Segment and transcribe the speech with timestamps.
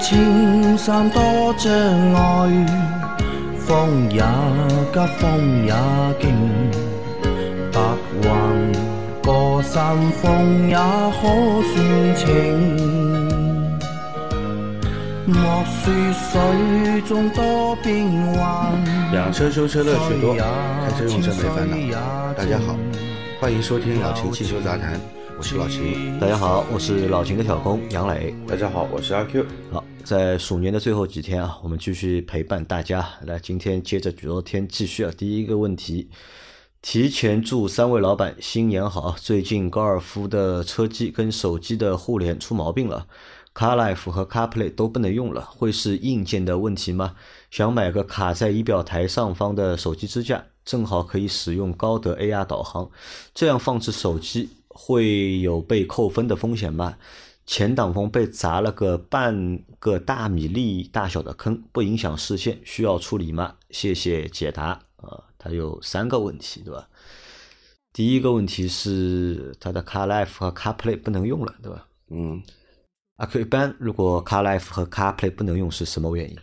[0.00, 1.20] 莫说青山多
[1.58, 1.70] 障
[2.14, 2.66] 碍，
[3.58, 4.22] 风也
[4.92, 5.74] 急，风也
[6.18, 6.24] 劲，
[7.70, 7.78] 白
[8.22, 8.28] 云
[9.22, 11.20] 过山峰也可
[11.68, 11.76] 算
[12.16, 12.24] 情。
[15.26, 18.72] 莫说水中多变幻，
[19.12, 21.76] 养车修车乐趣多，开车用车没烦恼。
[22.34, 22.74] 大家好，
[23.38, 24.98] 欢迎收听老秦汽修杂谈，
[25.40, 26.20] 我是老秦。
[26.20, 28.34] 大家好，我是老秦的小工杨磊。
[28.46, 29.42] 大家好，我是阿 Q。
[29.72, 33.08] 好，在鼠年的最后几天啊，我们继续陪伴大家。
[33.24, 36.10] 来，今天接着昨天继续啊，第一个问题，
[36.82, 39.16] 提前祝三位老板新年好。
[39.18, 43.06] 最近高尔夫的车机跟手机的互联出毛病了。
[43.54, 47.14] CarLife 和 CarPlay 都不能用了，会是硬件的问题吗？
[47.50, 52.90] 想买个卡在仪表台上方的手机支架，正好可以使用高德 AR 导航，
[53.34, 54.50] 这样放置手机
[54.82, 56.96] 会有被扣分的风险吗？
[57.44, 63.56] 前挡风被砸了个半个大米粒大小的坑，不影响视线，需要处理吗？
[63.68, 64.68] 谢谢解答。
[64.96, 66.88] 啊，它有三个问题，对吧？
[67.92, 71.86] 第一个问题是它的 CarLife 和 CarPlay 不能用了，对吧？
[72.10, 72.42] 嗯，
[73.16, 76.38] 啊，可一般如果 CarLife 和 CarPlay 不能用是什么原因？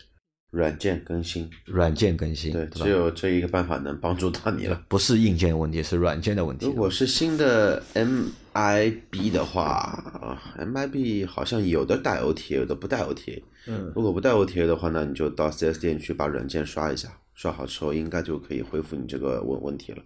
[0.49, 2.89] 软件更新，软件更新，对，对只？
[2.89, 4.81] 有这一个办法能帮助到你了。
[4.87, 6.65] 不是硬件问题，是软件的问题。
[6.65, 13.43] 如果是新的 MIB 的话，啊，MIB 好像有的带 OTA，有的不带 OTA。
[13.67, 20.01] 嗯如果不带 OTA 的话，那你就到 4S 店去把软件刷一下，刷好之后应该就可以恢复你这个问问题了。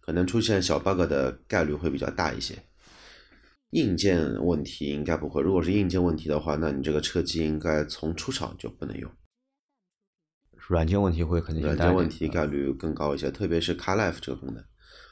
[0.00, 2.54] 可能出现小 bug 的概率会比较大一些。
[3.70, 9.10] 硬件问题应该不会，如果是硬件问题的话，那你这个车机应该从出厂就不能用。
[10.68, 14.62] 软件问题会可能性软件问题概率更高一些，特别是 CarLife 这个功能。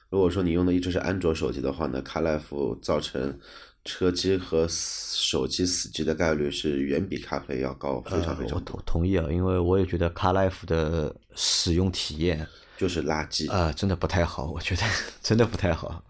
[0.09, 3.39] 如果说你用的一直是安卓手机的话呢，CarLife 造成
[3.85, 12.47] 车机和手机死机的概率是远比 CarPlay 要高非常非常多，同同意啊，因为我也觉得 CarLife 的使用体验
[12.77, 13.51] 就是垃圾。
[13.51, 14.83] 啊、真的不太好，我觉得
[15.23, 16.05] 真的不太好。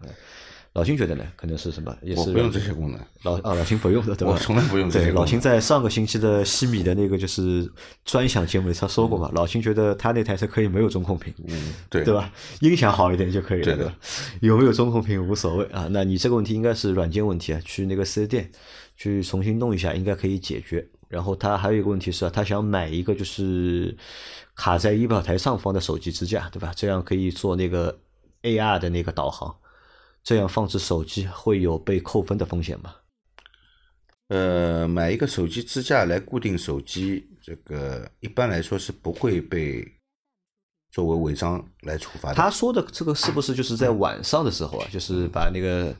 [0.73, 1.23] 嗯老秦觉得呢？
[1.35, 1.95] 可能是什么？
[2.01, 4.33] 也是我不用这些功能，老啊，老秦不用的，对吧？
[4.33, 7.71] 我从来不用这些对，老秦在上个星期的西米的那个就是
[8.03, 12.11] 专享节目里他说过嘛，老秦觉得他那台车可以没有中控屏，嗯，对对？
[12.11, 12.31] 吧？
[12.61, 13.95] 音响好一点就可以了，对对吧？
[14.41, 15.87] 有没有中控屏无所谓啊。
[15.91, 18.49] 那你这个问题应该是软件问题啊，去那个四 S 店
[18.97, 20.83] 去重新弄一下，应该可以解决。
[21.07, 23.95] 然后他还有一个问题是啊，他想买一个就是
[24.55, 26.71] 卡在仪表台上方的手机支架，对吧？
[26.75, 27.95] 这样可以做那个
[28.41, 29.55] AR 的那个导航，
[30.23, 32.95] 这样放置手机会有被扣分的风险吗？
[34.29, 39.85] 呃，买一个手机支架来固定手机，这个一般来说是不会被
[40.91, 42.35] 作为违章来处罚的。
[42.35, 45.93] 他说的这个是不是就是在晚上的时候啊，就是把那个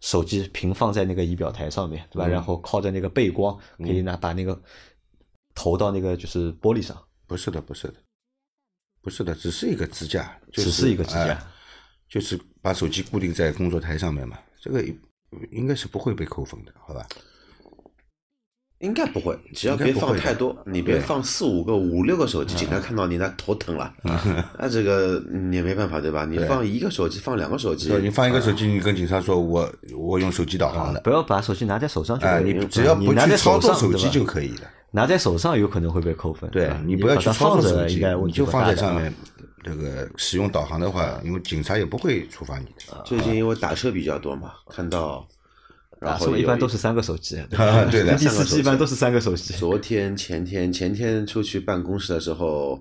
[0.00, 2.28] 手机平放在那个仪表台上面，对吧？
[2.28, 4.58] 然后靠在那个背光，可以拿把那个
[5.54, 6.96] 投到那个就是玻璃上，
[7.26, 7.94] 不是的，不是的，
[9.02, 11.46] 不是的，只是一个支架，就只是一个支架哎
[12.14, 14.80] 就是把手机固定在工作台上面嘛，这个
[15.50, 17.04] 应该是不会被扣分的，好吧？
[18.78, 23.92] 应该不会，只要别放太多，你别放四五个、五六个手机，警察看到你那头疼了，
[24.56, 26.24] 那这个你也没办法对吧？
[26.24, 32.52] 你放一个手机，放两个手机，，你放一个手机，你跟警察说我我用手机导航的，不要把手机拿在手上就哎，可以。
[32.52, 34.70] 你只要不去你拿在手操作手机就可以了。
[34.92, 39.12] 拿在手上有可能会被扣分，对你不要去操作手机应该，问题你就放在上面。
[39.64, 43.02] 这个使用导航的话，因为警察也不会处罚你的。
[43.04, 45.26] 最近因为打车比较多嘛，看到，
[45.98, 47.36] 然打车一般都是三个手机，
[47.90, 49.54] 对的滴滴三个手机一般都是三个手机。
[49.54, 52.78] 昨天、前天、前天出去办公室的时候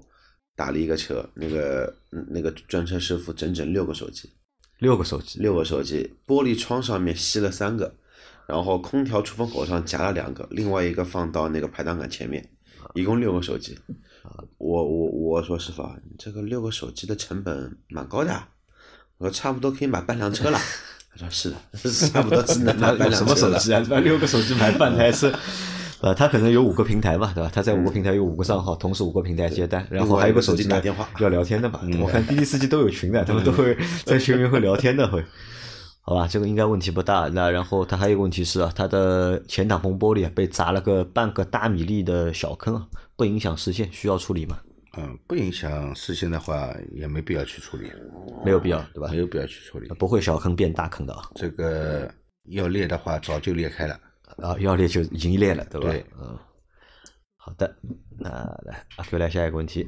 [0.55, 4.29] 打了一个车，那个嗯那个专车师傅整整六个手机，
[4.79, 7.95] 六个手机，六个手机，玻璃窗上面吸了三个，
[8.45, 12.45] 然后空调出风口上夹了两个，另外一个放到那个排档杆前面，
[12.93, 13.77] 一共六个手机。
[14.57, 18.47] 我我我说师傅啊，你这个六个手机的成本蛮高的啊，
[19.17, 20.59] 我说差不多可以买半辆车了。
[21.11, 23.35] 他说是的，是差不多是能买半辆 什么。
[23.35, 23.85] 手机啊？
[23.89, 25.31] 买六个手机买半台车。
[26.01, 27.49] 呃，他可能有五个平台嘛，对吧？
[27.53, 31.79] 他在五个平台有五个账号，同时五个平台接单，然后还有个手机打电话要聊天的嘛。
[32.01, 35.23] 我看滴滴司机都有群的，他们都会在群里面会聊天的，会。
[36.01, 37.29] 好吧，这个应该问题不大。
[37.29, 42.85] 那然后他还有一个问题是啊，他的前挡风玻璃啊被砸了个半个大米粒的小坑啊，
[43.23, 44.59] 不影响视线，需要处理吗？
[44.97, 47.89] 嗯，不影响视线的话，也没必要去处理，
[48.43, 49.17] 没有必要，对吧没？
[49.17, 49.87] 有必要去处理。
[49.97, 51.31] 不会小坑变大坑的啊。
[51.35, 52.13] 这个
[52.49, 53.97] 要裂的话，早就裂开了。
[54.39, 55.87] 啊，要裂就已经裂了，对吧？
[55.87, 56.37] 对嗯。
[57.37, 57.73] 好的，
[58.19, 58.29] 那
[58.65, 59.87] 来阿 Q 来下一个问题。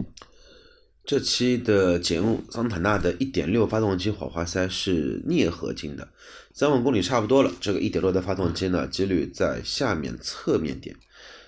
[1.03, 6.07] 这期的节目，桑塔纳的1.6发动机火花塞是镍合金的，
[6.53, 7.51] 三万公里差不多了。
[7.59, 10.95] 这个1.6的发动机呢，机率在下面侧面点，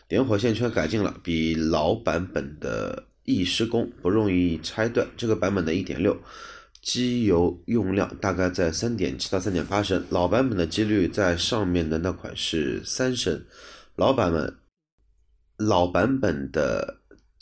[0.07, 5.07] 点火线圈改进了，比老版本的易施工，不容易拆断。
[5.17, 6.17] 这个版本的1.6。
[6.79, 13.43] 机油用量大概在三点七到三点八升，老版本的机率在上面的那款是三升，
[13.97, 14.55] 老版本
[15.57, 16.96] 老版本的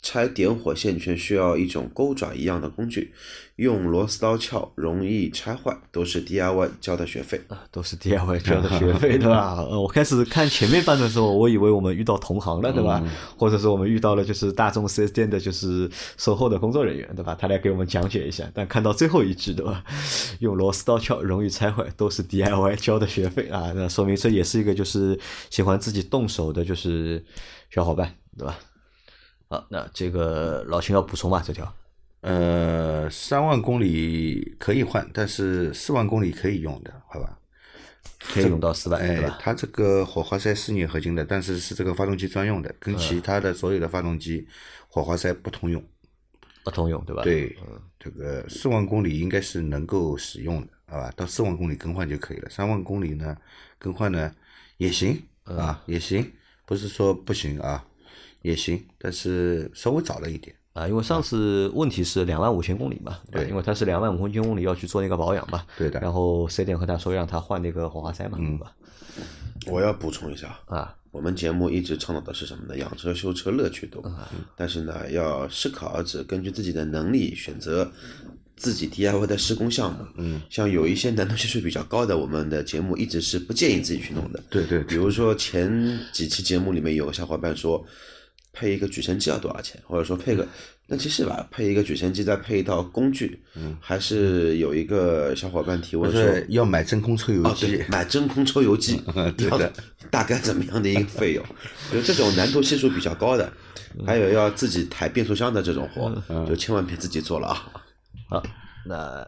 [0.08, 3.12] 拆点火线圈需要一种钩爪一样的工具，
[3.56, 7.64] 用螺丝刀撬容易拆坏，都是 DIY 交的学费啊。
[7.72, 9.56] 都是 DIY 交的学 费，对吧？
[9.68, 13.02] 呃，我开始看前面版的时候，我以为我们遇到同行了，对吧？
[13.36, 17.36] 或者说我们遇到了就是大众 4S 店的，就是售后的工作人员，对吧？
[17.36, 18.48] 他来给我们讲解一下。
[18.54, 19.82] 但看到最后一句，对吧？
[20.38, 23.72] 用螺丝刀撬容易拆坏，都是 DIY 交的学费啊！
[23.74, 25.18] 那说明这也是一个就是
[25.50, 27.24] 喜欢自己动手的，就是
[27.70, 28.56] 小伙伴，对吧？
[29.48, 31.42] 好，那这个老秦要补充吧？
[31.44, 31.72] 这条
[32.22, 37.38] 呃，三万公里可以换，但是四万公里可以用的，好吧？
[38.18, 44.46] 可以用到四万，对它这个火花塞是镍合金的，但是是这个发动机专用的，跟其他的所有的发动机
[44.88, 45.82] 火花塞不通用。
[46.64, 47.22] 不通用，对吧？
[47.22, 47.56] 对，
[48.00, 51.12] 这个四万公里应该是能够使用的，好吧？
[51.14, 52.50] 到四万公里更换就可以了。
[52.50, 53.36] 三万公里呢，
[53.78, 54.34] 更换呢
[54.78, 56.32] 也行啊，也行，
[56.64, 57.84] 不是说不行啊，
[58.46, 60.54] 也行，但是稍微早了一点。
[60.72, 68.72] 啊，因为上次问题是两万五千公里嘛，对因为他是两万五千公里要去做那个保养嘛，对的然后 C 店和他说让他换那个火花塞嘛，嗯吧？
[69.68, 72.76] 我要补充一下，啊，我们节目一直倡导的是什么呢？
[72.76, 74.04] 养车修车乐趣多，
[74.54, 77.90] 但是呢，要适可而止，根据自己的能力选择
[78.54, 80.04] 自己 DIY 的施工项目。
[80.18, 84.44] 嗯，像有一些难度系数比较高的，我们的节目一直是不建议自己去弄的。
[84.50, 87.82] 对对比如说前几期节目里面有个小伙伴说，
[88.56, 90.48] 配一个举升机要多少钱，或者说配个，
[90.86, 99.70] 那其实吧，配一个举升机再配一套工具，嗯，还是有一个小伙伴提不问说，要买真空抽油哦，机对，，买真空抽油机 要对的
[100.10, 101.44] 大概怎么样的一个费用？
[101.92, 103.52] 就这种难度系数比较高的，
[104.06, 106.10] 还有要自己抬变速箱的这种活，
[106.46, 107.62] 就千万别自己做了啊！
[108.30, 108.42] 好，
[108.86, 109.26] 那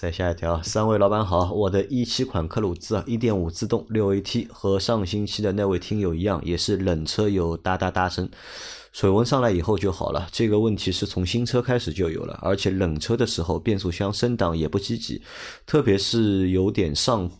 [0.00, 8.26] 再下一条，三位老板好，我的一七款科鲁兹啊，一点五自动六 AT 和上星期的那位听友一样，也是冷车有哒哒哒声。
[8.92, 15.20] 水温上来以后就好了，这个问题是从新车开始就有了，而且冷车的时候变速箱升档也不积极，
[15.66, 17.30] 特别是有点上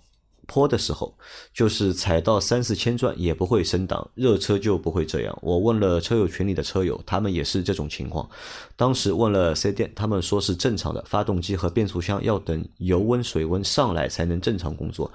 [0.50, 1.16] 坡的时候，
[1.54, 5.38] 就是踩到三四千转也不会升档，热车就不会这样。
[5.42, 8.28] 我问了车友群里的车友，他们也是这种情况。
[8.74, 15.08] 当时问了 C 店，他们说是正常的，发动机和变速箱要等油温、水温上来才能正常工作。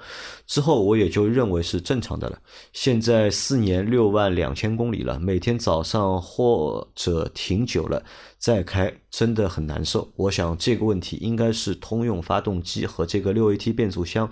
[0.46, 2.38] 之后我也就认为是正常的了。
[2.72, 8.02] 现在四年六万两千公里了，每天早上或者停久了
[8.38, 10.08] 再开，真的很难受。
[10.16, 14.30] 我想这个问题应该是通用发动机和这个六 AT 变速箱。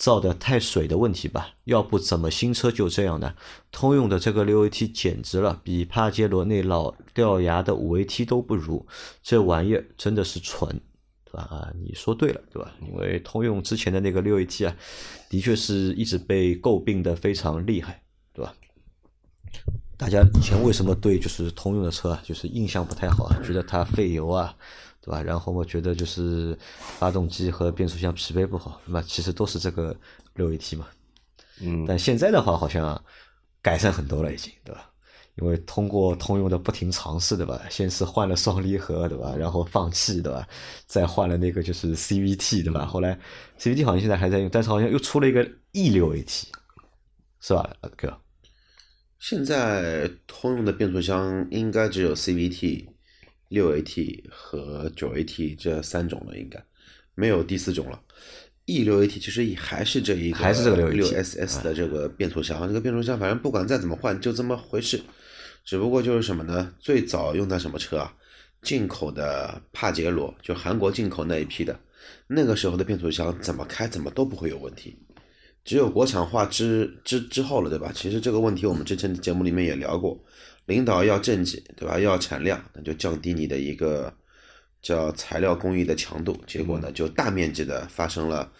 [0.00, 3.34] 造的太水的问题吧，要不怎么新车就这样呢？
[3.70, 8.86] 通用的这个六 AT 简直了，比帕杰罗那老掉牙的五 AT 都不如，
[9.22, 10.70] 这玩意儿真的是蠢，
[11.22, 11.42] 对吧？
[11.50, 12.72] 啊，你说对了，对吧？
[12.80, 14.74] 因为通用之前的那个六 AT 啊，
[15.28, 18.02] 的确是一直被诟病的非常厉害，
[18.32, 18.54] 对吧？
[19.98, 23.36] 大家以前为什么对就是通用的车啊，就是印象不太好啊？
[23.44, 24.56] 觉得它费油啊，
[25.02, 25.22] 对吧？
[25.22, 26.56] 然后我觉得就是
[26.98, 29.96] 发动机和变速箱匹配不好，那么其实都是这个
[30.34, 30.86] 六 AT 嘛。
[31.62, 33.02] 嗯，但现在的话好像
[33.62, 34.86] 改善很多了，已经，对吧？
[35.36, 37.62] 因为通过通用的不停尝试，对吧？
[37.70, 39.34] 先是换了双离合，对吧？
[39.36, 40.46] 然后放弃，对吧？
[40.86, 42.84] 再换了那个就是 CVT，对吧？
[42.84, 43.18] 后来
[43.58, 46.44] CVT 好像现在还在用，但是好像又出了一个 E 六 AT，
[47.40, 48.18] 是吧，哥？
[49.18, 52.86] 现在通用的变速箱应该只有 CVT、
[53.50, 56.58] 六 AT 和九 AT 这三种了，应该
[57.14, 58.00] 没有第四种了。
[58.64, 65.00] E 六 AT 其实也还是这一个还是这个 6AT 六 SS 的这个变速箱，这个变速箱反正不管再怎么换就这么回事，
[65.64, 66.72] 只不过就是什么呢？
[66.78, 68.14] 最早用在什么车啊？
[68.62, 71.76] 进口的帕杰罗，就韩国进口那一批的，
[72.26, 74.96] 那个时候的变速箱怎么开怎么都不会有问题。
[75.64, 77.92] 只有国产化之之之后了，对吧？
[77.94, 80.18] 其实这个问题我们之前的节目里面也聊过，
[80.70, 81.98] 领导要政绩，对吧？
[81.98, 84.10] 要产量，那就降低你的一个
[84.80, 88.50] 叫材料工艺的强度，结果呢就大面积的发生了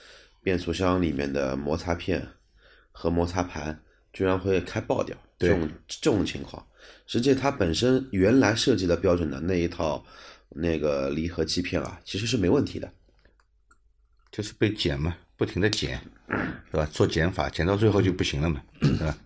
[0.43, 2.27] 变速箱里面的摩擦片
[2.91, 3.81] 和摩擦盘
[4.13, 6.67] 居然会开爆掉，这种这种情况，
[7.07, 10.05] 实际它本身原来设计的标准的那一套
[10.49, 12.93] 那个离合器片啊，其实是没问题的。
[14.33, 16.01] 就是被减嘛，不停的减，
[16.71, 16.89] 对吧？
[16.93, 19.19] 做减法，减到最后就不行了嘛， 对吧？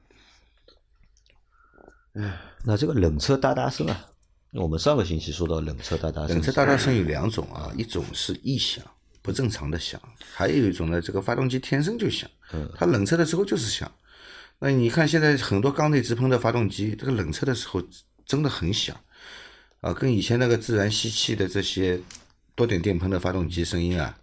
[2.62, 4.06] 那这个冷车哒哒声啊，
[4.52, 8.84] 我们上个星期说到冷车哒哒声，冷车哒哒声有两种啊，一种是异响，
[9.20, 10.00] 不正常的响，
[10.32, 12.30] 还有一种呢，这个发动机天生就响，
[12.76, 13.90] 它冷车的时候就是响。
[14.60, 17.82] 那你看现在很多缸内直喷的发动机，这个冷车的时候
[18.24, 18.98] 真的很响，
[19.80, 22.00] 啊，跟以前那个自然吸气的这些
[22.54, 24.16] 多点电喷的发动机声音啊，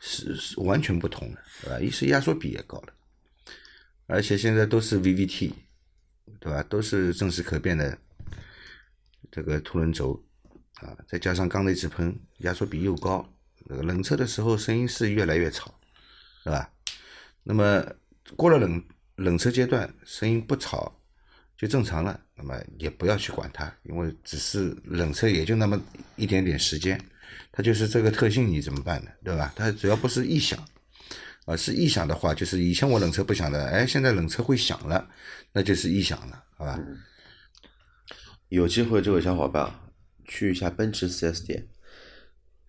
[0.00, 1.78] 是是完全不同的，对吧？
[1.78, 2.94] 一是压缩比也高了，
[4.06, 5.52] 而且现在都是 VVT，
[6.44, 6.62] 对吧？
[6.64, 7.96] 都是正时可变的
[9.32, 10.22] 这个凸轮轴，
[10.74, 13.26] 啊，再加上缸内直喷，压缩比又高，
[13.64, 15.74] 那个冷车的时候声音是越来越吵，
[16.42, 16.70] 是吧？
[17.42, 17.82] 那么
[18.36, 18.84] 过了冷
[19.16, 20.94] 冷车阶段，声音不吵
[21.56, 25.80] 就正常了，那么也不要去管它，因为只是冷车也就那么
[26.16, 27.00] 一点点时间，
[27.50, 29.10] 它就是这个特性，你怎么办呢？
[29.24, 29.50] 对吧？
[29.56, 30.62] 它只要不是异响，
[31.44, 35.08] 啊，是异响的话，就是以前我冷车不响的，哎，现在冷车会响了，
[35.52, 36.80] 那就是异响了，好吧？
[38.48, 39.80] 有机会，这位小伙伴啊
[40.24, 41.66] 去一下奔驰 4S 店，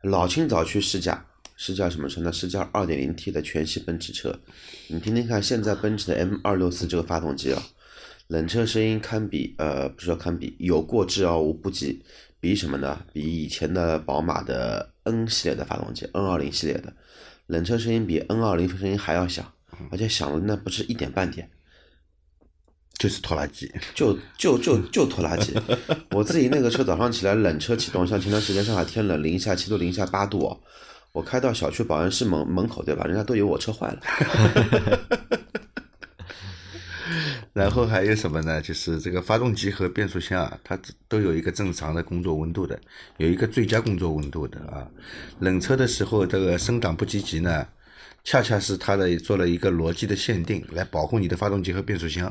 [0.02, 2.32] 老清早去试驾，试驾什么车呢？
[2.34, 4.38] 试驾 2.0T 的全系奔驰车。
[4.88, 7.64] 你听听看，现在奔驰的 M264 这个发动机啊，
[8.28, 12.04] 冷车声音堪比，呃，不是说堪比，有过之而无不及。
[12.42, 13.04] 比什么呢？
[13.12, 16.94] 比以前的宝马的 N 系列的发动机，N20 系列的
[17.48, 19.46] 冷车声音比 N 二零声音还要响，
[19.92, 21.50] 而且响的那不是一点半点。
[22.98, 25.54] 就是拖拉机，就就就就拖拉机。
[26.12, 30.58] 我自己那个车早上起来冷车启动，像前段时间上海天冷，零下七度、零下八度哦，
[31.12, 33.04] 我开到小区保安室门门口，对吧？
[33.04, 34.00] 人家都以为我车坏了。
[37.56, 38.62] 然后还有什么呢？
[38.62, 42.78] 就是这个发动机和变速箱啊，它都有一个正常的工作温度的，
[43.16, 44.86] 有一个最佳工作温度的啊。
[45.40, 47.66] 冷车的时候，这个升档不积极呢，
[48.26, 52.28] 恰恰是它的做了一个逻辑的限定，来保护你的发动机和变速箱。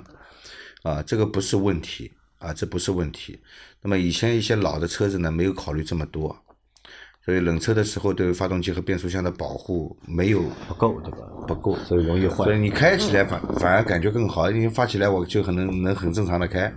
[0.83, 3.41] 啊，这个不是问题啊，这不是问题。
[3.81, 6.44] 那么以前一些老的车子呢，没有考虑这么多，
[7.25, 11.19] 所以冷车的时候对发动机和变速箱的保护没有不够对吧？
[11.49, 16.73] 不够，所以容易坏所以你开起来反反而感觉更好，因为发起来我就很能能很正常的开，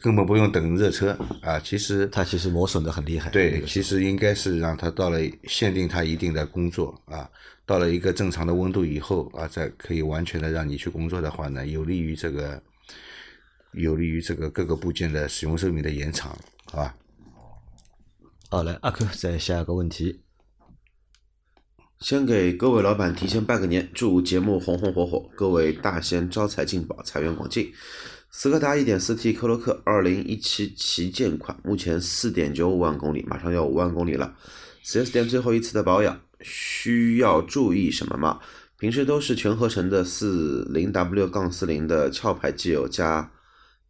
[0.00, 1.60] 根本不用等热车啊。
[1.60, 3.30] 其实它其实磨损的很厉害。
[3.30, 7.28] 对，其实应该是让它到了限定它一定的工作啊，
[7.66, 12.60] 到了一个正常的温度以后啊，再可以完全的让你去工作的话呢，有利于这个。
[13.74, 16.92] 有利于这个各个部件的使用寿命的延长，好吧？
[18.52, 20.22] 好，来阿 Q 再下一个问题。
[22.00, 27.72] 先给各位老板提前拜个年，祝节目红红火火，各位大仙招财进宝，财源广进。
[28.32, 34.34] 斯柯达 1.4T 科洛克2017旗舰款，目前4.95万公里，马上要5万公里了。
[34.84, 38.40] 4S 店最后一次的保养，需要注意什么吗？
[38.80, 43.30] 平时都是全合成的 40W 杠40的壳牌机油加。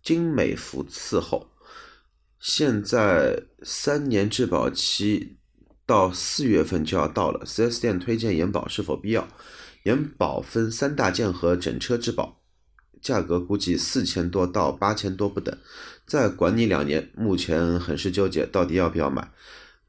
[0.03, 1.50] 精美服伺候，
[2.41, 5.37] 现在三年质保期
[5.85, 7.45] 到四月份就要到了。
[7.45, 9.29] 4S 店推荐延保是否必要？
[9.83, 12.41] 延保分三大件和整车质保，
[13.03, 15.55] 价格估计四千多到八千多不等。
[16.07, 19.31] 再管你两年，目前很是纠结，到底要不要买？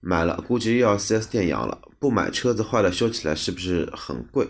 [0.02, 4.46] 买了估计又要 4S 店养了，不买车子坏了修起来是不是很贵？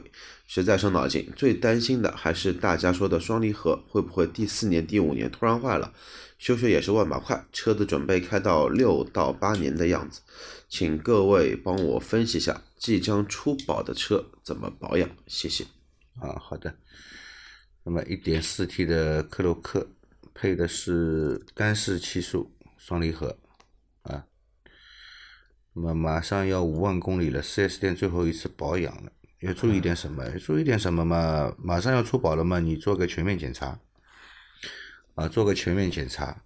[0.48, 5.94] 实在伤脑筋，最担心的还是大家说的双离合会不会第四年、第五年突然坏了，
[6.42, 7.46] 修修也是万把块。
[7.54, 10.22] 车子准备开到六到八年的样子，
[10.68, 15.64] 请各位帮我分析一下即将出保的车怎么保养，谢谢。
[16.20, 16.74] 啊，好的。
[17.84, 19.88] 那么 1.4T 的克洛克
[20.34, 23.38] 配的是干式七速双离合
[24.02, 24.26] 啊，
[25.74, 29.12] 那么马上要五万公里了，4S 店最后一次保养了。
[29.42, 30.28] 要注意点什么？
[30.40, 31.56] 注意点什么嘛？
[31.60, 32.60] 马上要出保了嘛？
[32.60, 33.80] 你做个全面检查，
[35.16, 36.44] 啊，做个全面检查，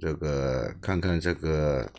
[0.00, 1.90] 这个看看这个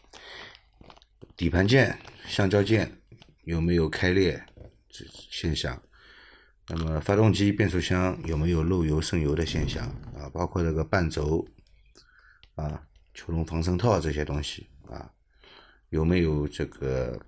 [1.35, 3.01] 底盘件、橡胶件
[3.43, 4.43] 有没有开裂
[4.89, 5.81] 这现象，
[6.67, 10.29] 那么发动机、变速箱有没有漏油渗油的现象啊？
[10.33, 11.47] 包括这个半轴
[12.55, 15.11] 啊、球笼防尘套这些东西啊，
[15.89, 17.19] 有没有这个？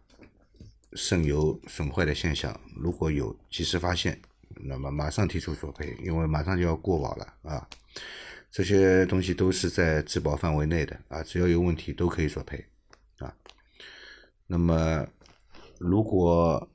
[0.96, 4.22] 渗油损坏的现象，如果有及时发现，
[4.64, 7.68] 那么马上提出索赔，因为马上就要过保了啊。
[8.54, 12.64] 这些东西都是在质保范围内的啊，只要有问题都可以索赔
[13.18, 13.36] 啊。
[14.46, 15.08] 那么，
[15.80, 16.70] 如果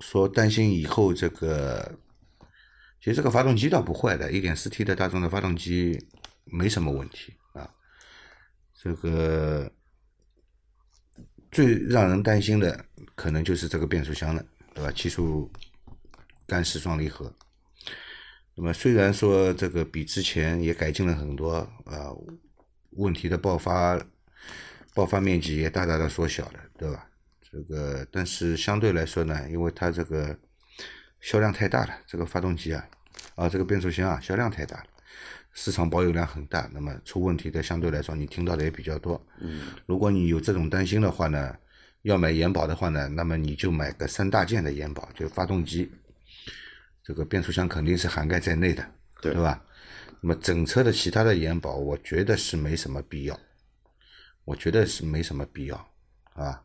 [0.00, 1.96] 说担心以后这个，
[2.98, 6.04] 其实这个发动机倒不坏的，一点四 T 的大众的发动机
[6.44, 7.70] 没什么问题啊。
[8.74, 9.72] 这个。
[11.52, 14.92] 最让人担心的可能就是这个变速箱了，对吧？
[14.92, 15.50] 七速
[16.46, 17.34] 干式双离合。
[18.54, 21.54] 那么虽然说这个比之前也改进了很多
[21.84, 22.12] 啊，
[22.90, 23.98] 问题的爆发
[24.94, 27.06] 爆发面积也大大的缩小了，对吧？
[27.50, 30.36] 这个但是相对来说呢，因为它这个
[31.20, 32.86] 销量太大了，这个发动机啊
[33.34, 34.84] 啊这个变速箱啊销量太大了，
[35.52, 39.20] 市场保有量很大，那么出问题的相对来说你听到的也比较多。
[39.40, 41.56] 嗯，如果你有这种担心的话呢，
[42.02, 45.90] 要买延保的话呢，那么你就买个三大件的延保，就发动机，
[47.10, 48.86] 这个变速箱肯定是涵盖在内的，
[49.20, 49.60] 对吧？
[50.20, 53.36] 那么整车的其他的延保，我觉得是没什么必要，
[54.44, 55.76] 我觉得是没什么必要，
[56.34, 56.62] 啊，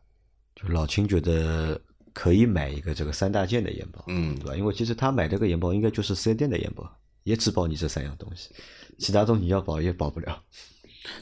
[0.54, 1.80] 就老秦觉得
[2.14, 4.54] 可以买一个这个三大件的延保，嗯对吧？
[4.54, 8.54] 因为其实他买这个延保应该就是四 S 店的延保，也只保你这三样东西，
[9.00, 10.40] 其他东西要保也保不了。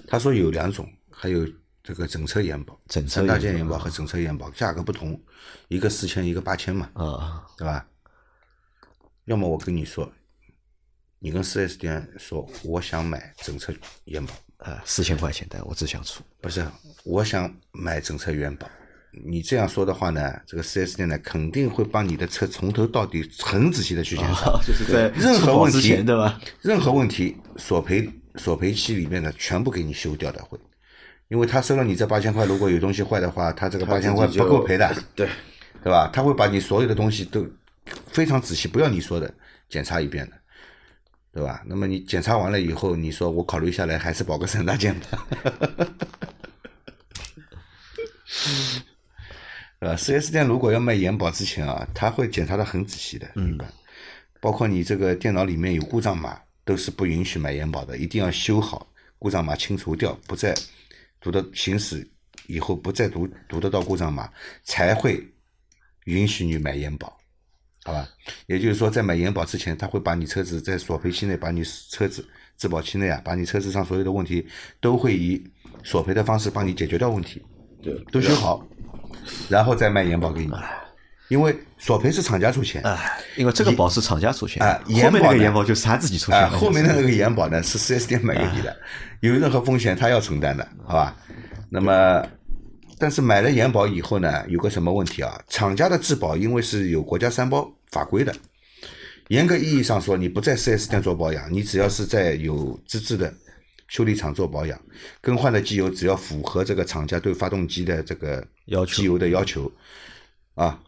[0.07, 1.49] 他说有两种，还有
[1.83, 5.19] 这个整车延保，整车三大件延保和整车延保价格不同，
[5.69, 7.89] 一个四千，一个八千嘛，啊，对吧？
[9.27, 10.11] 要么我跟你说，
[11.19, 13.73] 你跟四 S 店说我想买整车
[14.05, 16.67] 延保，呃，四千块钱的我只想出，不是，
[17.05, 18.69] 我想买整车原保。
[19.25, 26.41] 你这样说的话呢，这个四 S 店呢肯定会帮你的车从头到底很仔细的去检查，啊就是在任何问题前对吧？
[26.61, 30.59] 任何问题索赔索赔期里面的全部给你修掉的会，
[31.29, 35.29] 因为他收了你这八千块，如果有东西坏的话，他这个八千块不够赔的，对，
[35.83, 36.11] 对吧？
[36.13, 37.47] 他会把你所有的东西都
[38.07, 39.33] 非常仔细，不要你说的
[39.69, 40.37] 检查一遍的，
[41.33, 41.63] 对吧？
[41.67, 45.27] 那么你检查完了以后，你说我考虑下来还是保个三大件吧，
[49.81, 49.97] 对 吧？
[49.97, 53.59] 四 S 店如果要卖延保之前啊，他会检查的很仔细的，嗯，
[54.41, 58.87] 包括你这个电脑里面有故障码，都是不允许买延保的，一定要修好，
[59.19, 60.55] 故障码清除掉，不再
[61.21, 62.09] 读的行驶
[62.47, 64.31] 以后不再读读得到故障码，
[64.63, 65.23] 才会
[66.05, 67.17] 允许你买延保，
[67.85, 68.09] 好吧？
[68.47, 72.27] 也就是说，在买延保之前，他会把你车子在索赔期内，把你车子
[72.57, 74.47] 质保期内啊，把你车子上所有的问题
[74.81, 75.43] 都会以
[75.83, 77.43] 索赔的方式帮你解决掉问题，
[77.83, 78.67] 对，都修好，
[79.49, 80.51] 然后再卖延保给你，
[81.29, 82.83] 因为索赔是厂家出钱。
[82.83, 82.99] 啊，
[83.37, 88.75] 因为这个保是厂家出钱，啊后面那延保延保就是他自己出钱啊，后面的那个延保呢是四 S 店买给你的，
[89.21, 91.17] 有任何风险他要承担的，好吧？
[91.69, 92.25] 那么，
[93.05, 95.39] 但是买了延保以后呢，有个什么问题啊？
[95.47, 98.35] 厂家的质保因为是有国家三包法规的，
[99.29, 103.31] 严格意义上说，你不在 4S 店做保养，你只要是在有资质的
[103.89, 104.81] 修理厂做保养，
[105.21, 108.95] 更换的机油只要符合这个厂家对发动机的这个要求。
[108.95, 109.71] 机油的要求
[110.55, 110.81] 啊，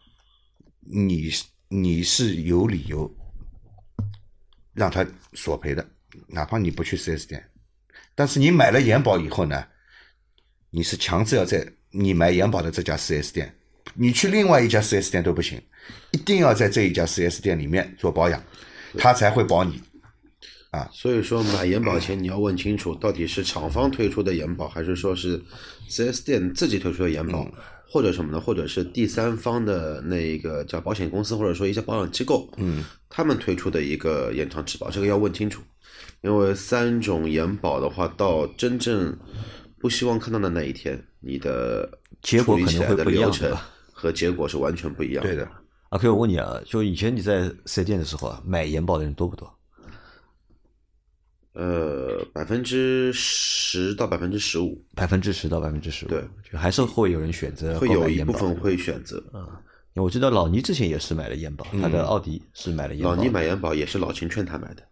[0.79, 1.29] 你
[1.67, 3.15] 你是有理由
[4.73, 5.87] 让他索赔的，
[6.25, 7.47] 哪怕你不去 4S 店，
[8.15, 9.63] 但是你买了延保以后呢，
[10.71, 13.55] 你是强制要在你买延保的这家 4S 店，
[13.95, 15.61] 你去另外一家 4S 店都不行，
[16.11, 18.41] 一定要在这一家 4S 店里面做保养，
[18.97, 19.81] 他才会保你。
[20.71, 25.41] 啊所以说买延保前你要问清楚，到底是厂方推出的延保，还是说是
[25.89, 27.49] 4S 店自己推出的延保，
[27.89, 28.39] 或者什么呢？
[28.39, 35.61] 或者是第三方的那个叫保险公司，或者说一些保养机构，嗯，他们推出的一个延长质保，这个要问清楚。
[36.21, 39.17] 因为三种延保的话，到真正
[39.87, 41.89] 不希望看到的那一天，你的
[42.21, 43.49] 结果可能会不一样对
[43.93, 45.49] 和结果是完全不一样对的，
[45.87, 49.49] 啊，可以我问你啊，就以前你在四 S 店的时候啊，买延保的人多不多？
[51.53, 56.21] 呃，百分之十到百分之十五，百分之十到百分之十五，对，
[56.51, 59.15] 就还是会有人选择会有一部分会选择。
[59.93, 63.15] 因为我知道老倪之前也是买了延保，他的奥迪是买了延保的。
[63.15, 64.83] 老倪买延保也是老秦劝他买的。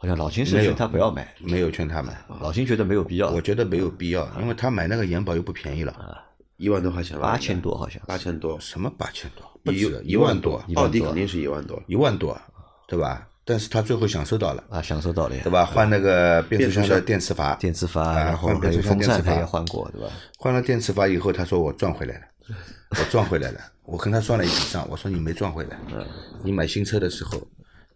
[0.00, 5.92] 好像老秦是没有劝他不要买，没有劝他买，老秦觉得没有必要我，觉得没有必要，因为他买那个延保又不便宜了，
[6.56, 8.00] 一万多块钱吧，八千多好像。
[8.06, 11.82] 八千多，什么八千多，不一止一万多，一万多奥迪肯定是一万多。
[11.88, 12.40] 一万多，
[12.86, 13.26] 对吧？
[13.44, 15.64] 但是他最后享受到了，啊，享受到了呀对吧？
[15.64, 20.08] 换那个变速箱的电磁阀，电磁阀，啊然后还换变速箱有风扇，电磁阀他也换过，对吧？
[20.38, 22.20] 换了电磁阀以后，他说我赚回来了，
[22.90, 23.58] 我赚回来了。
[23.84, 25.76] 我跟他算了一笔账，我说你没赚回来，
[26.44, 27.40] 你买新车的时候，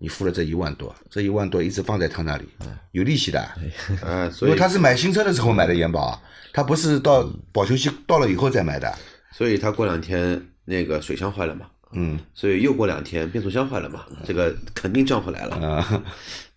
[0.02, 2.48] 你付了这一万多，这一万多一直放在他那里，
[2.90, 3.40] 有利息的，
[4.04, 6.20] 哎，所以因为他是买新车的时候买的延保啊，
[6.52, 8.92] 他不是到保修期到了以后再买的。
[9.30, 15.54] 所以他过两天那个水箱坏了嘛，嗯所以又过两天变速箱坏了嘛，这个肯定赚回来了。
[15.64, 16.02] 啊，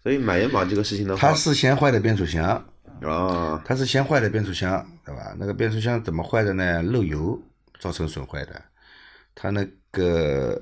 [0.02, 2.66] 所以买延保这个事情的话， 他是先坏的变速箱，
[3.04, 5.36] 哦，他是先坏的变速箱，对吧？
[5.38, 6.82] 那个变速箱怎么坏的呢？
[6.82, 7.40] 漏油
[7.80, 8.60] 造成损坏的。
[9.36, 10.60] 他那个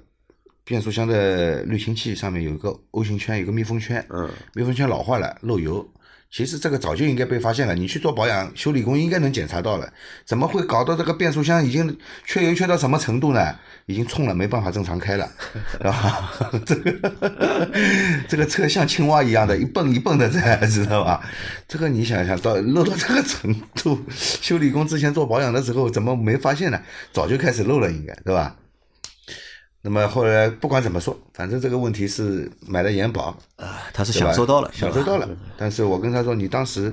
[0.65, 5.87] 变速箱的滤清器上面有一个 O 型圈，有个密封圈，嗯，密封圈老化了，漏油。
[6.35, 9.87] 其实这个早就应该被发现了，你去做保养，修理工应该能检查到了。
[10.25, 11.95] 怎么会搞到这个变速箱已经
[12.25, 13.55] 缺油缺到什么程度呢？
[13.85, 15.29] 已经冲了，没办法正常开了，
[15.73, 16.33] 是吧？
[16.65, 17.69] 这个
[18.27, 21.21] 这个车像青蛙一样的，一蹦一蹦的在，知道吧？
[21.67, 26.81] 这个你想想到漏到这个程度， 修理工之前做保养的时候怎么没发现呢？
[27.11, 28.55] 早就开始漏了，应该对吧？
[29.85, 35.29] 那么后来不管怎么说，反正这个问题是买了延保，啊，他是享受到了，享受到了。
[35.57, 36.91] 但是我跟他说，你当时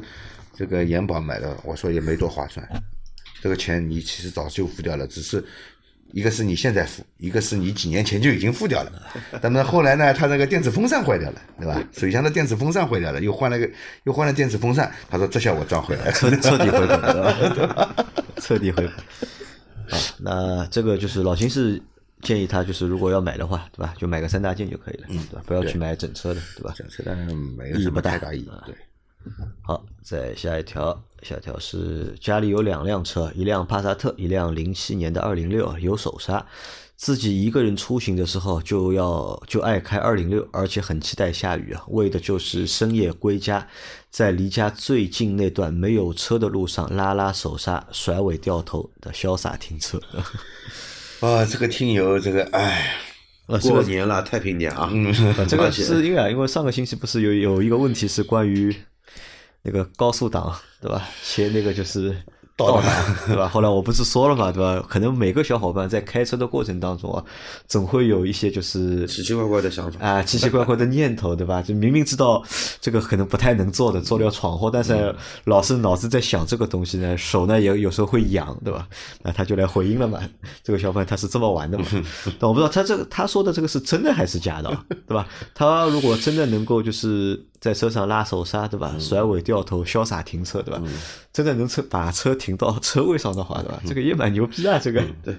[0.56, 2.68] 这个延保买的，我说也没多划算，
[3.40, 5.42] 这个钱你其实早就付掉了，只是
[6.12, 8.92] 一个是你现在付，一个是你几年前就已经付掉了。
[9.40, 11.80] 那么后来呢，他那个电子风扇坏掉了，对吧？
[11.92, 13.70] 水箱的电子风扇坏掉了，又换了个
[14.02, 16.12] 又换了电子风扇，他说这下我赚回来了。
[16.12, 17.94] 彻彻底回本了？
[18.42, 18.92] 彻底回本。
[19.90, 21.80] 啊，那这个就是老秦是
[22.22, 23.94] 建议他，就是如果要买的话，对吧？
[23.96, 25.42] 就买个三大件就可以了，对吧？
[25.46, 26.74] 不要去买整车的，对吧？
[26.76, 28.74] 整车当然没有什么太大意义，对。
[29.62, 36.44] 好，再下一条，下一条是家里有两辆车，一辆帕萨特，一辆零七年的二零六，有手刹。
[36.96, 43.66] 自己一个人出行的时候就要就爱开二零六，而且很期待下雨啊，为的就是深夜归家，
[44.10, 49.98] 在离家最近那段没有车的路上拉拉手刹，甩尾掉头的潇洒停车。
[51.20, 52.94] 啊，这个听友，这个哎，
[53.62, 54.88] 过年了，太平年啊！
[54.92, 55.12] 嗯
[55.46, 58.74] 这个是因为啊，因为上个星期不是有有一个问题是关于
[59.62, 61.06] 那个高速档对吧？
[61.22, 62.16] 切那个就是
[62.66, 62.92] 倒档
[63.26, 63.48] 对吧？
[63.48, 64.84] 后来我不是说了嘛对吧？
[64.88, 67.24] 可能每个小伙伴在开车的过程当中啊，
[67.66, 71.62] 总会有一些就是奇奇怪怪的想法，啊，奇奇怪怪的念头，对吧？
[71.62, 72.42] 就明明知道
[72.80, 78.86] 这个可能不太能做的，做了要闯祸，但是老是脑子在想这个东西呢，手呢也有时候会痒，对吧？
[79.22, 80.20] 那他就来回应了嘛。
[80.62, 81.84] 这个小伙伴他是这么玩的嘛？
[82.38, 85.26] 但我不知道他这个他说的这个是真的还是假的啊，对吧？
[85.54, 88.94] 他如果真的能够就是在车上拉手刹，对吧？
[88.98, 90.82] 甩尾掉头，潇洒停车，对吧？
[91.32, 93.80] 真的能车把车停到车位上的话，对吧？
[93.86, 95.34] 这个也蛮牛逼啊，这个对，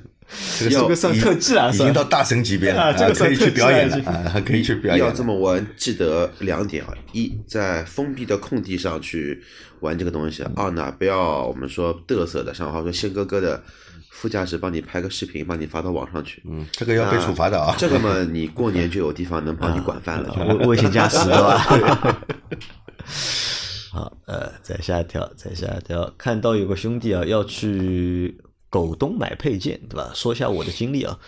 [0.59, 5.05] 这个这个算特技了，已算经到大神级别了，啊这个可以去表演了，啊，可以去表演。
[5.05, 9.41] 要这么玩，记得两点啊：一，在封闭的空地上去
[9.81, 13.61] 玩这个东西；二呢，不要我们说嘚瑟的，像话说仙哥哥的
[14.09, 16.41] 副驾驶帮你拍个视频，帮你发到网上去。
[16.45, 17.75] 嗯，这个要被处罚的啊。
[17.77, 20.55] 这个嘛，你过年就有地方能帮你管饭了。
[20.59, 22.17] 危危险驾驶，对吧？
[23.91, 30.11] 好，呃，再下一条，再下一条，看到有个兄弟啊要去狗东买配件，对吧？
[30.15, 31.19] 说一下我的经历啊。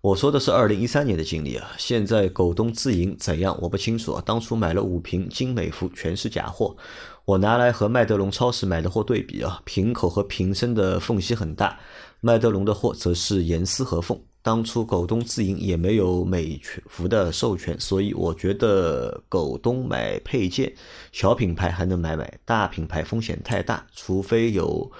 [0.00, 4.22] 我说的是二零一三年的经历啊，现在狗东自营怎样我不清楚啊。
[4.24, 6.76] 当初买了五瓶金美孚，全是假货，
[7.24, 11.78] 我拿来和麦德龙超市买的货对比啊，瓶口和瓶身的缝隙很大，
[12.20, 14.20] 麦德龙的货则是严丝合缝。
[14.40, 20.72] 当初狗东自营也没有美孚的授权，所以我觉得狗东买配件，
[21.12, 24.90] 小品牌还能买买，大品牌风险太大，除非有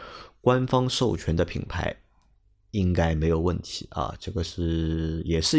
[0.40, 1.94] 官方授权的品牌，
[2.72, 4.14] 应该没有问题啊。
[4.18, 5.58] 这个是也是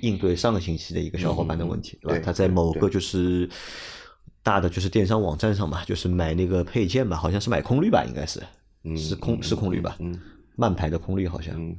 [0.00, 2.22] 应对上个星期的一个小伙伴的问题，对吧？
[2.24, 3.50] 他在某个就是
[4.42, 8.40] 大的就是电商网站上嘛，就是买那个配件吧，好像是买空滤吧，应该是，
[8.96, 10.18] 是空是空滤吧，嗯
[10.54, 11.76] 慢排的空滤好像，嗯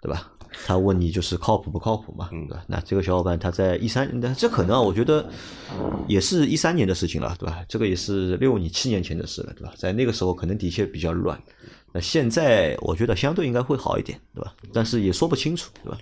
[0.00, 0.32] 对吧？
[0.66, 2.64] 他问你就是靠谱不靠谱嘛，对吧？
[2.66, 5.28] 那这个小伙伴他在一三，那这可能啊我觉得
[6.06, 7.64] 也是一三年的事情了，对吧？
[7.68, 9.72] 这个也是六你七年前的事了，对吧？
[9.76, 11.40] 在那个时候可能的确比较乱，
[11.92, 14.54] 那现在我觉得相对应该会好一点，对吧？
[14.72, 15.98] 但是也说不清楚，对吧？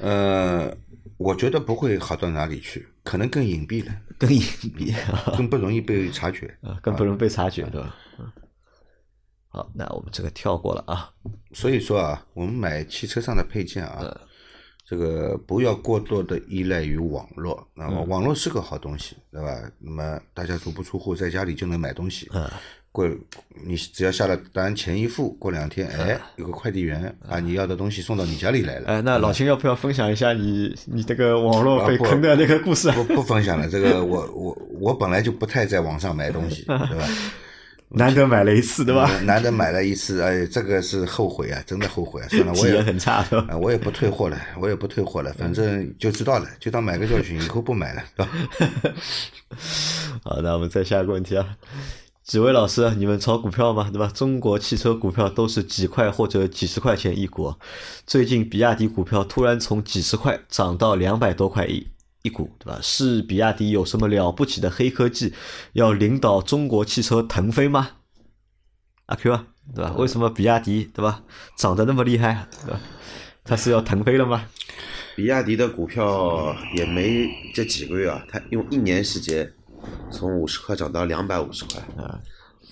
[0.00, 0.74] 呃，
[1.18, 6.78] 我觉得不会好到哪里去，可能更隐蔽了， 更隐蔽啊，更不容易被察觉 啊。
[6.82, 7.94] 更不容易被察觉，对吧？
[9.52, 11.10] 嗯好，那我们这个跳过了啊。
[11.52, 14.20] 所以说啊，我们买汽车上的配件嗯啊，
[14.86, 19.60] 这个不要过多的依赖于网络，那嗯么网络是个好东西，对吧？
[19.78, 22.28] 那么大家足不出户，在家里就能买东西。
[22.32, 22.48] 嗯
[22.92, 23.08] 过
[23.64, 28.86] 你只要下了单，钱一付，过两天，哎，有个快递员把你要的东西送到你家里来了。
[28.86, 32.90] 嗯哎，那老秦要不要分享一下你你这个网络被坑的那个故事？
[32.90, 37.06] 不不分享了，这个我我我本来就不太在网上买东西， 对吧？
[37.92, 39.10] 难得买了一次，对吧？
[39.24, 42.28] 难得买了一次，哎，这个是后悔啊，真的后悔啊！
[42.28, 43.46] 算了，我也很差，对吧？
[43.50, 48.28] 啊，我也不退货了，我也不退货了，反正就知道了，就当买个教训，以后不买了，是吧？
[50.22, 51.56] 好，那我们再下一个问题啊。
[52.22, 53.90] 几位老师，你们炒股票吗？
[53.92, 54.08] 对吧？
[54.14, 57.52] 中国汽车股票都是几块或者几十块钱一股，
[58.06, 61.88] 最近比亚迪股票突然从几十块涨到两百多块一
[62.22, 62.78] 一股，对吧？
[62.82, 65.32] 是比亚迪有什么了不起的黑科技，
[65.72, 67.90] 要领导中国汽车腾飞吗？
[69.06, 69.94] 阿 Q 啊，对吧？
[69.96, 71.24] 为什么比亚迪对吧
[71.56, 72.80] 涨得那么厉害，对吧？
[73.42, 74.46] 它是要腾飞了吗？
[75.16, 79.52] 比亚迪的股票也没这几个月啊，它用一年时间
[80.10, 82.20] 从五十块涨到两百五十块，啊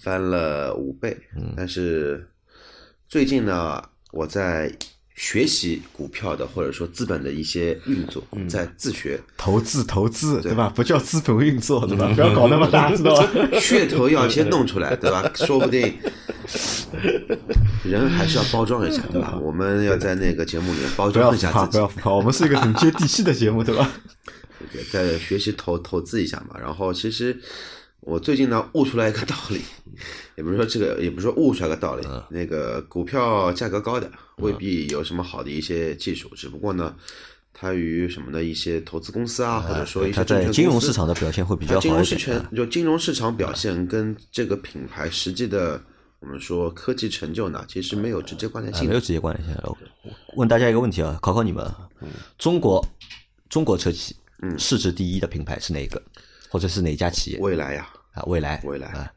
[0.03, 1.19] 翻了五倍。
[1.57, 2.31] 但是
[3.09, 3.83] 最近呢，
[4.13, 4.73] 我在
[5.20, 10.72] 学习股票的或者说资本的一些运作，在自学，投资投资，对吧？
[10.72, 12.09] 不叫资本运作，对吧？
[12.14, 13.28] 不要搞那么大，知道吧？
[13.59, 15.28] 噱头要先弄出来，对吧？
[15.35, 15.92] 说不定
[17.83, 19.37] 人还是要包装一下，对吧？
[19.42, 23.90] 我们要在那个节目里面包装一下自己不要，浮夸，我们是一个很接地气的节目，对吧？
[24.72, 26.57] 对在学习投投资一下嘛。
[26.61, 27.37] 然后其实
[28.01, 29.61] 我最近呢悟出来一个道理，
[30.37, 36.95] 也不是说这个，也不是说悟出来个道理，嗯那个股票价格高的未必有什么好的一些技术，只不过呢，
[37.53, 41.93] 它与什么的一些投资公司啊，或者说一些它在金融市场的表现会比较好金。
[41.93, 45.81] 融市权就金融市场表现跟这个品牌实际的
[46.21, 48.91] 我们说科技成就呢，其实没有直接关联啊，性的。
[48.91, 49.57] 没有直接关联性。
[50.37, 51.69] 问大家一个问题啊，考考你们，
[52.39, 52.85] 中国
[53.49, 54.17] 中国车企
[54.57, 56.01] 市值第一的品牌是哪一个，
[56.51, 58.23] 或者是哪家企业未来呀，啊？
[58.25, 59.13] 未来，未来啊。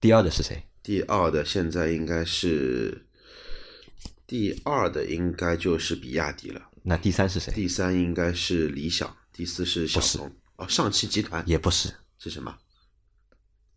[0.00, 0.62] 第二的是谁？
[0.82, 3.06] 第二的现在应该是
[4.26, 7.52] 第二的应该就是比亚迪了，那第三是谁？
[7.52, 10.30] 第三应该是理想，第四是小鹏。
[10.56, 12.54] 哦，上汽集团也不是，是什么？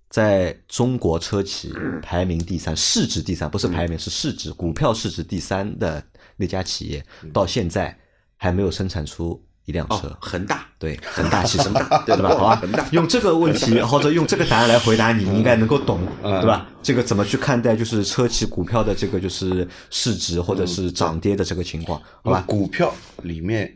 [0.10, 6.04] 在中国车企排名第三，市值第三，不是排名，是市值，股票市值第三的
[6.36, 7.98] 那家企业，到现在
[8.36, 10.18] 还没有生产出一辆车哦，。
[10.20, 10.66] 恒大。
[10.80, 11.70] 对，恒大汽车，
[12.06, 12.30] 对 对吧？
[12.30, 16.68] 好吧恒大，用这个问题 或者用这个答案来回答你，你应该能够懂，对吧？
[16.82, 22.44] 这个怎么去看待就是车企股票的这个就是市值或者是涨跌的这个情况，好吧？
[22.48, 23.72] 股票里面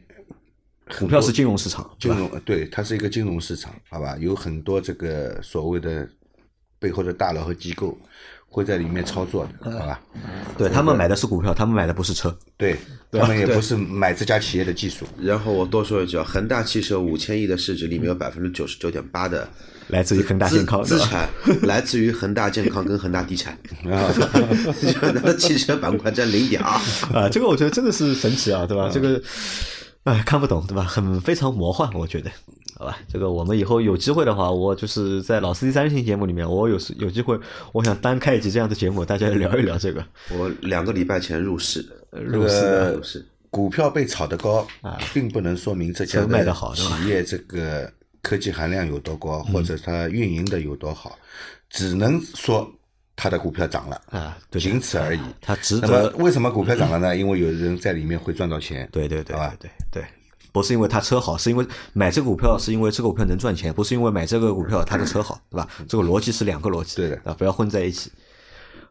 [0.98, 4.18] 股票是金融市场，金融对，它是一个金融市场，好吧？
[4.20, 6.08] 有很多这个所谓的
[6.80, 7.96] 背后的大佬和机构
[8.56, 10.00] 会在里面操作的，好吧？
[10.58, 12.34] 对他们买的是股票，他们买的不是车。
[12.56, 12.78] 对，
[13.12, 19.46] 他们也不是买这家企业的技术，然后我多说一句啊，恒大汽车五千亿的市值里面有百分之九十九点八的
[19.90, 20.98] 来自于恒大资健康，资？
[21.00, 21.28] 产
[21.64, 23.52] 来自于恒大健康跟恒大地产，
[23.92, 24.10] 啊，
[25.22, 26.72] 那汽车板块占零点二。
[27.14, 28.90] 啊，这个我觉得真的是神奇啊，对吧？
[28.90, 29.22] 这个，
[30.06, 30.84] 哎，看不懂，对吧？
[30.84, 32.32] 很非常魔幻，我觉得，
[32.78, 33.00] 好吧？
[33.08, 37.40] 这个我们以后有机会的话，我就是在老司机三人行节目里面，我有时有机会，
[37.72, 43.26] 我想单开一集这样的节目，大家聊一聊这个我两个礼拜前入市，入市呃入市。
[43.50, 44.68] 股票被炒得高，
[45.14, 47.90] 并不能说明这家车卖的得好企业这个
[48.22, 51.18] 科技含量有多高，或者它运营的有多好，
[51.70, 52.70] 只能说
[53.16, 55.22] 它的股票涨了啊对仅此而已。
[55.40, 57.16] 它值得那么，为什么股票涨了呢？
[57.16, 58.90] 因为有人在里面会赚到钱。
[58.92, 60.04] 对对对对对。
[60.56, 65.68] 不是因为他车好，是因为买这个股票是因为这个股票能赚钱，不是因为买这个股票他的车好，对吧？
[65.86, 68.10] 这个逻辑是两个逻辑，对的啊，不要混在一起。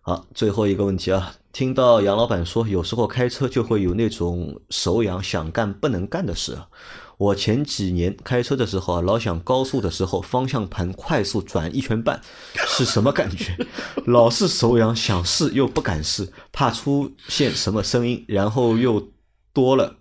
[0.03, 6.69] 好，最后一个问题啊，听到杨老板说，有时候开车就会有那种手痒、想干不能干的事啊。
[7.17, 12.21] 我前几年开车的时候啊，老想高速的时候方向盘快速转一圈半，
[12.67, 13.57] 是什么感觉？
[14.05, 19.09] 老是手痒，想试又不敢试，怕出现什么声音，然后又
[19.55, 19.97] 多了。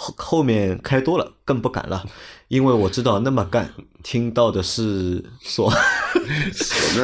[0.00, 2.02] 后后面开多了更不敢了，
[2.48, 3.70] 因为我知道那么干，
[4.02, 5.70] 听到的是唢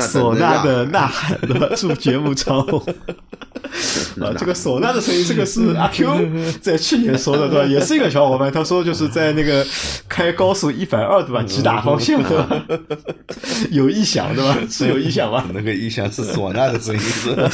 [0.00, 2.82] 唢呐的呐喊的祝节目长红。
[4.20, 6.06] 啊，这个唢呐的声音，这个是 阿 Q
[6.62, 7.66] 在去年说的，对吧？
[7.66, 9.66] 也是一个小伙伴，他说就是在那个
[10.09, 11.42] 开高速一百二，对吧？
[11.42, 12.64] 急打方向，对吧？
[13.70, 14.56] 有异响，对吧？
[14.70, 15.46] 是有异响吧？
[15.52, 17.50] 那个异响是唢呐的声音是吧？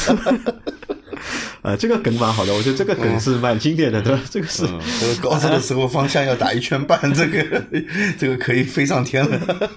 [1.61, 4.21] 啊，这个梗蛮好的，我觉得这个梗是蛮经典的，对吧？
[4.29, 4.67] 这个是
[4.99, 7.63] 这个高速的时候方向要打一圈半，这个
[8.19, 9.39] 这个可以飞上天了。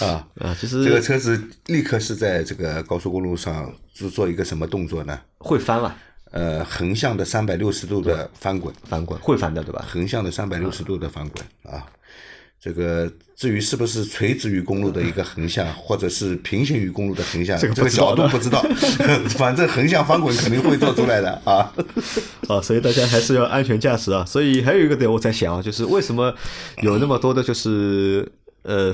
[0.00, 5.18] 啊，啊，其实这个车子立刻是在这个高速公路上做做一个什么动作呢？
[5.38, 5.96] 会翻了，
[6.32, 9.82] 呃，横向的三百六十度的翻滚，翻滚会翻的，对吧？
[9.88, 11.42] 横向的三百六十度的翻滚
[11.74, 11.86] 啊。
[12.60, 18.64] 这个至于是不是垂直于公路的一个横向，或者是平行于公路的横向，这个角度不知道，
[19.36, 21.70] 反正横向翻滚肯定会做出来的啊。
[22.48, 24.24] 啊，所以大家还是要安全驾驶啊。
[24.24, 26.34] 所以还有一个点我在想啊，就是为什么
[26.80, 28.26] 有那么多的就是
[28.62, 28.90] 呃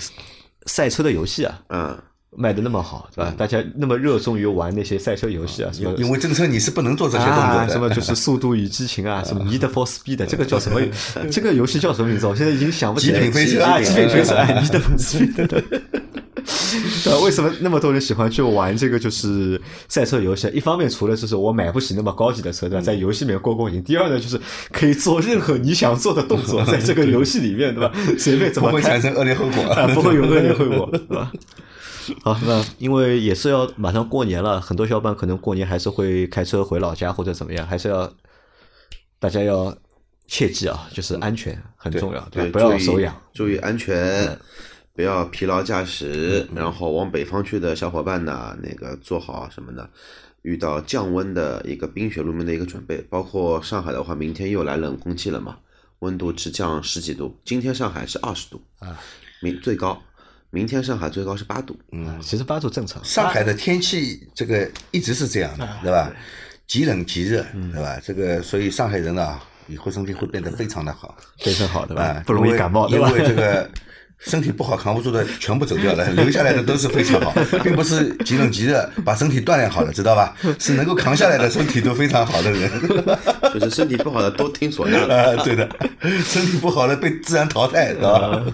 [0.67, 2.03] 赛车的游戏啊嗯，
[2.37, 3.35] 卖的那么好，对吧？
[3.37, 7.73] 大家那么热衷于玩那些赛车游戏啊，什么因为真车你是不能做这些动作啊，的。
[7.73, 10.81] 什么就是《速度与激情》啊， 什么《Need for Speed》，这个叫什么？
[11.31, 12.27] 这个游戏叫什么名字？
[12.27, 13.19] 我现在已经想不起来。
[13.19, 15.63] 极品飞车啊，极品飞车，哎，《Need for Speed》对。
[17.05, 20.49] 对，为什么那么多人喜欢去玩这个就是赛车游戏？
[20.55, 22.83] 一方面，除了就是我买不起那么高级的车，对吧？
[22.83, 24.41] 在游戏里面过过瘾；第二呢，就是
[24.73, 27.93] 可以做任何你想做的动作，在这个游戏里面，对吧？
[28.19, 29.63] 随便怎么不会产生恶劣后果。
[29.73, 31.31] 啊，不会有恶劣后果，对吧？
[32.23, 38.13] 好，那因为也是要马上过年了，很多小伙伴可能过年还是会开车回老家或者怎么样，还是要
[39.19, 39.77] 大家要
[40.27, 42.51] 切记啊，就是安全很重要，对？
[42.51, 43.15] 不要手痒。
[43.33, 44.39] 注意安全，
[44.95, 46.49] 不要疲劳驾驶。
[46.55, 49.89] 然后往北方去的小伙伴呢，那个做好什么呢？
[50.43, 55.57] 遇到降温的一个冰雪路面的一个准备，包括上海的话，明天又来冷空气了嘛，
[56.01, 57.39] 温度直降十几度。
[57.45, 58.99] 今天上海是二十度啊，
[59.41, 60.03] 明最高。
[60.55, 63.03] 明天上海最高是八度，嗯，其实八度正常。
[63.03, 66.13] 上海的天气这个一直是这样的，对吧？
[66.67, 67.99] 极冷极热，嗯对吧？
[68.05, 71.17] 这个所以上海人啊，以后身体会变得非常的好。
[71.39, 73.71] 非常好，对吧啊？，不容易感冒，因为这个
[74.25, 77.33] 身体不好扛不住的全部走掉了， 留下来的都是非常好，
[77.63, 80.35] 并不是极冷极热把身体锻炼好了，知道吧？
[80.59, 82.71] 是能够扛下来的身体都非常好的人。
[83.53, 85.33] 就是身体不好的都听唢呐了。
[85.37, 85.69] 啊，对的，
[86.25, 88.45] 身体不好的被自然淘汰，知道吧？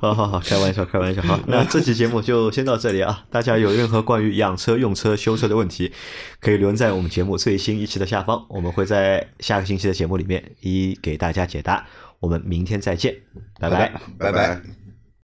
[0.00, 1.20] 好好好，开玩笑，开玩笑。
[1.22, 3.24] 好， 那这期节目就先到这里啊。
[3.30, 5.92] 大家有任何关于养车、用车、修车的问题，
[6.40, 11.86] 可以留言在我们节目最新一期的下方，我们会在下个星期的节目里面一一给大家解答。
[12.20, 13.14] 我们明天再见，
[13.60, 14.77] 拜拜拜拜拜